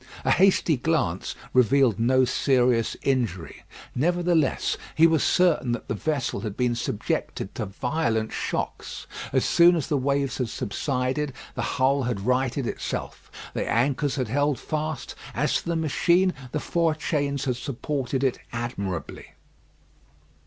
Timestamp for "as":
9.31-9.45, 9.75-9.85, 15.35-15.57